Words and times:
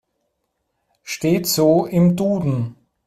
Steht 1.03 1.45
so 1.45 1.85
im 1.85 2.15
Duden. 2.15 2.75